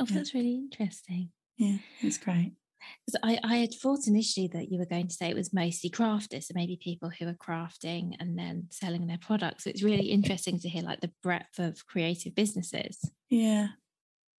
[0.00, 0.16] Oh, yeah.
[0.16, 1.30] that's really interesting.
[1.56, 2.52] Yeah, it's great.
[3.22, 6.44] I, I had thought initially that you were going to say it was mostly crafters,
[6.44, 9.64] so maybe people who are crafting and then selling their products.
[9.64, 12.98] So it's really interesting to hear like the breadth of creative businesses.
[13.30, 13.68] Yeah.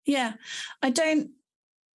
[0.05, 0.33] Yeah.
[0.81, 1.29] I don't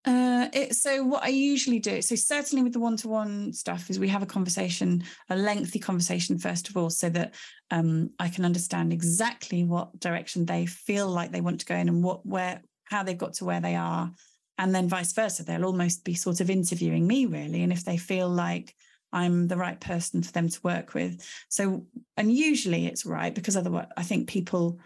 [0.05, 4.09] uh, it, so what I usually do, so certainly with the one-to-one stuff, is we
[4.09, 7.33] have a conversation, a lengthy conversation first of all, so that
[7.71, 11.89] um, I can understand exactly what direction they feel like they want to go in
[11.89, 14.11] and what where how they've got to where they are,
[14.59, 15.43] and then vice versa.
[15.43, 18.75] They'll almost be sort of interviewing me really, and if they feel like
[19.11, 23.57] I'm the right person for them to work with, so and usually it's right because
[23.57, 24.79] otherwise I think people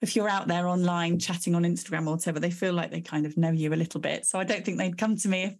[0.00, 3.26] if you're out there online chatting on Instagram or whatever, they feel like they kind
[3.26, 4.26] of know you a little bit.
[4.26, 5.54] So I don't think they'd come to me if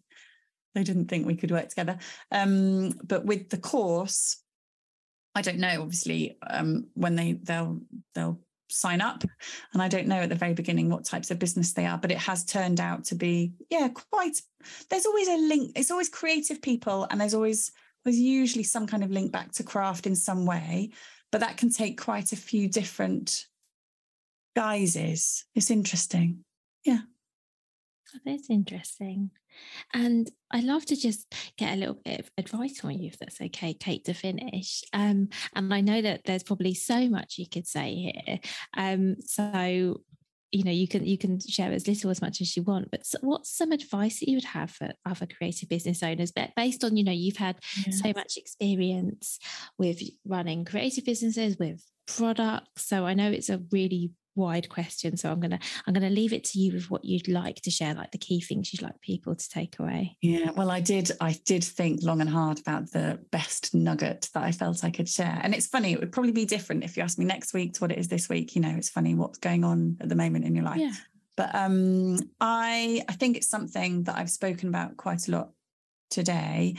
[0.74, 1.99] they didn't think we could work together.
[2.30, 4.43] Um, but with the course,
[5.34, 5.82] I don't know.
[5.82, 7.80] Obviously, um, when they they'll
[8.14, 9.24] they'll sign up,
[9.72, 11.99] and I don't know at the very beginning what types of business they are.
[11.99, 14.41] But it has turned out to be yeah quite.
[14.89, 15.72] There's always a link.
[15.76, 17.72] It's always creative people, and there's always
[18.05, 20.91] there's usually some kind of link back to craft in some way.
[21.30, 23.47] But that can take quite a few different
[24.55, 25.44] guises.
[25.55, 26.44] It's interesting.
[26.84, 27.01] Yeah.
[28.24, 29.30] That's interesting.
[29.92, 33.40] And I'd love to just get a little bit of advice from you, if that's
[33.40, 34.82] okay, Kate, to finish.
[34.92, 38.38] Um, and I know that there's probably so much you could say here.
[38.76, 40.01] Um, so
[40.51, 43.03] you know you can you can share as little as much as you want but
[43.20, 46.96] what's some advice that you would have for other creative business owners but based on
[46.96, 48.01] you know you've had yes.
[48.01, 49.38] so much experience
[49.76, 55.30] with running creative businesses with products so i know it's a really wide question so
[55.30, 58.11] i'm gonna i'm gonna leave it to you with what you'd like to share like
[58.12, 61.62] the key things you'd like people to take away yeah well i did i did
[61.62, 65.55] think long and hard about the best nugget that i felt i could share and
[65.55, 67.93] it's funny it would probably be different if you asked me next week to what
[67.93, 70.55] it is this week you know it's funny what's going on at the moment in
[70.55, 70.93] your life yeah.
[71.36, 75.51] but um i i think it's something that i've spoken about quite a lot
[76.11, 76.76] today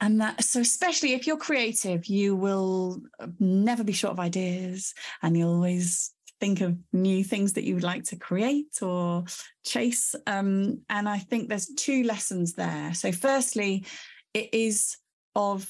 [0.00, 3.00] and that so especially if you're creative you will
[3.38, 4.92] never be short of ideas
[5.22, 6.13] and you'll always
[6.44, 9.24] think of new things that you would like to create or
[9.64, 10.14] chase.
[10.26, 12.92] Um, and I think there's two lessons there.
[12.92, 13.86] So, firstly,
[14.34, 14.98] it is
[15.34, 15.66] of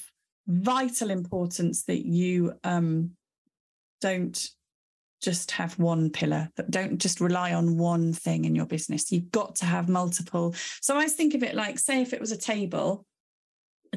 [0.47, 3.11] vital importance that you um,
[4.01, 4.49] don't
[5.21, 9.31] just have one pillar that don't just rely on one thing in your business you've
[9.31, 12.31] got to have multiple so i always think of it like say if it was
[12.31, 13.07] a table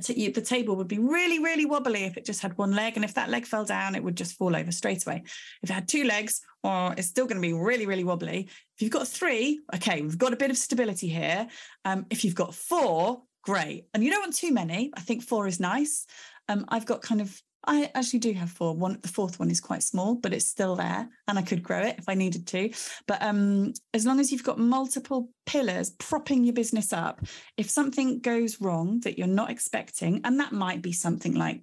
[0.06, 2.96] the table would be really, really wobbly if it just had one leg.
[2.96, 5.22] And if that leg fell down, it would just fall over straight away.
[5.62, 8.48] If it had two legs, or it's still going to be really, really wobbly.
[8.76, 11.48] If you've got three, okay, we've got a bit of stability here.
[11.84, 13.86] Um, if you've got four, great.
[13.94, 14.90] And you don't want too many.
[14.94, 16.06] I think four is nice.
[16.48, 18.74] Um, I've got kind of I actually do have four.
[18.74, 21.82] One, the fourth one is quite small, but it's still there, and I could grow
[21.82, 22.70] it if I needed to.
[23.06, 27.20] But um, as long as you've got multiple pillars propping your business up,
[27.58, 31.62] if something goes wrong that you're not expecting, and that might be something like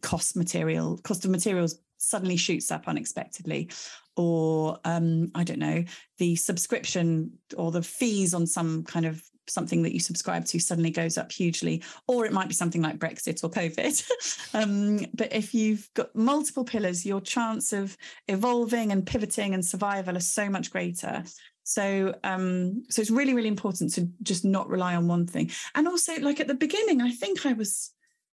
[0.00, 3.70] cost material, cost of materials suddenly shoots up unexpectedly,
[4.16, 5.84] or um, I don't know,
[6.16, 10.90] the subscription or the fees on some kind of something that you subscribe to suddenly
[10.90, 14.54] goes up hugely, or it might be something like Brexit or COVID.
[14.54, 17.96] um, but if you've got multiple pillars, your chance of
[18.28, 21.24] evolving and pivoting and survival are so much greater.
[21.64, 25.50] So, um, so it's really, really important to just not rely on one thing.
[25.74, 27.90] And also, like at the beginning, I think I was,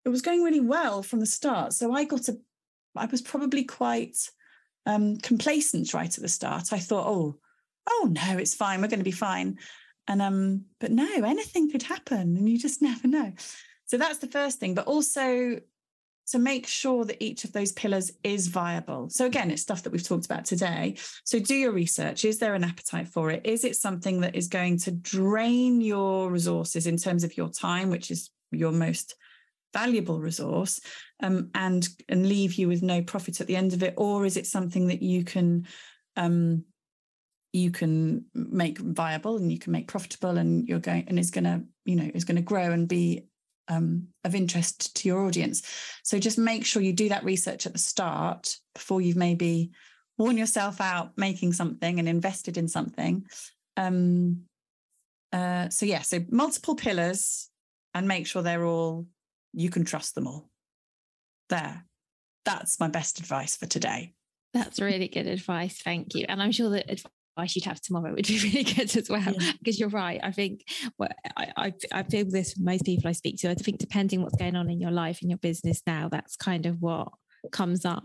[0.06, 1.74] it was going really well from the start.
[1.74, 2.38] So I got a,
[2.96, 4.30] I was probably quite
[4.86, 6.72] um, complacent right at the start.
[6.72, 7.38] I thought, oh,
[7.90, 8.82] oh no, it's fine.
[8.82, 9.58] We're going to be fine.
[10.08, 13.34] And um, but no, anything could happen and you just never know.
[13.86, 14.74] So that's the first thing.
[14.74, 15.60] But also
[16.28, 19.10] to make sure that each of those pillars is viable.
[19.10, 20.96] So again, it's stuff that we've talked about today.
[21.24, 22.26] So do your research.
[22.26, 23.46] Is there an appetite for it?
[23.46, 27.92] Is it something that is going to drain your resources in terms of your time,
[27.92, 29.16] which is your most
[29.72, 30.80] valuable resource,
[31.22, 34.38] um, and and leave you with no profit at the end of it, or is
[34.38, 35.68] it something that you can
[36.16, 36.64] um,
[37.56, 41.46] you can make viable and you can make profitable and you're going and is going
[41.46, 43.26] to you know is going to grow and be
[43.68, 45.64] um, of interest to your audience.
[46.04, 49.72] So just make sure you do that research at the start before you've maybe
[50.18, 53.26] worn yourself out making something and invested in something.
[53.78, 54.42] Um,
[55.32, 57.50] uh, so yeah so multiple pillars
[57.94, 59.08] and make sure they're all
[59.54, 60.50] you can trust them all.
[61.50, 61.86] There.
[62.44, 64.14] That's my best advice for today.
[64.54, 65.82] That's really good advice.
[65.82, 66.26] Thank you.
[66.30, 66.90] And I'm sure that
[67.36, 69.22] advice you'd have tomorrow would be really good as well.
[69.22, 69.52] Yeah.
[69.60, 70.20] Because you're right.
[70.24, 70.64] I think
[70.98, 73.50] well, I, I, I feel this most people I speak to.
[73.50, 76.66] I think depending what's going on in your life and your business now, that's kind
[76.66, 77.10] of what
[77.52, 78.04] comes up.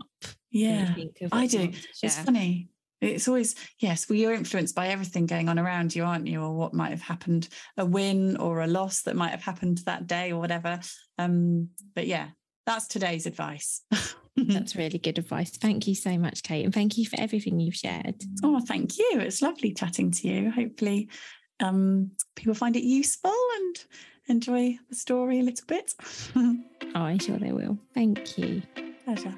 [0.51, 0.93] Yeah,
[1.31, 1.71] I do.
[2.03, 2.69] It's funny.
[2.99, 6.39] It's always, yes, well, you're influenced by everything going on around you, aren't you?
[6.39, 10.05] Or what might have happened, a win or a loss that might have happened that
[10.05, 10.79] day or whatever.
[11.17, 12.27] Um, but yeah,
[12.67, 13.81] that's today's advice.
[14.37, 15.51] That's really good advice.
[15.51, 16.63] Thank you so much, Kate.
[16.63, 18.23] And thank you for everything you've shared.
[18.43, 19.19] Oh, thank you.
[19.19, 20.51] It's lovely chatting to you.
[20.51, 21.09] Hopefully,
[21.59, 23.83] um, people find it useful and
[24.27, 25.93] enjoy the story a little bit.
[26.35, 26.57] oh,
[26.95, 27.77] I'm sure they will.
[27.93, 28.61] Thank you.
[29.05, 29.37] Pleasure.